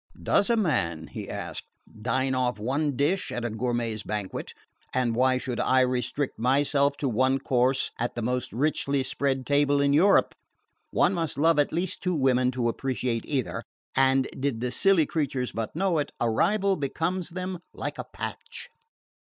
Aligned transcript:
"Does 0.23 0.49
a 0.49 0.57
man," 0.57 1.05
he 1.11 1.29
asked, 1.29 1.65
"dine 2.01 2.33
off 2.33 2.57
one 2.57 2.95
dish 2.95 3.31
at 3.31 3.45
a 3.45 3.51
gourmet's 3.51 4.01
banquet? 4.01 4.51
And 4.95 5.13
why 5.13 5.37
should 5.37 5.59
I 5.59 5.81
restrict 5.81 6.39
myself 6.39 6.97
to 7.01 7.07
one 7.07 7.37
course 7.37 7.91
at 7.99 8.15
the 8.15 8.23
most 8.23 8.51
richly 8.51 9.03
spread 9.03 9.45
table 9.45 9.79
in 9.79 9.93
Europe? 9.93 10.33
One 10.89 11.13
must 11.13 11.37
love 11.37 11.59
at 11.59 11.71
least 11.71 12.01
two 12.01 12.15
women 12.15 12.49
to 12.49 12.67
appreciate 12.67 13.25
either; 13.27 13.61
and, 13.95 14.27
did 14.39 14.59
the 14.59 14.71
silly 14.71 15.05
creatures 15.05 15.51
but 15.51 15.75
know 15.75 15.99
it, 15.99 16.11
a 16.19 16.31
rival 16.31 16.75
becomes 16.77 17.29
them 17.29 17.59
like 17.71 17.99
a 17.99 18.05
patch." 18.05 18.69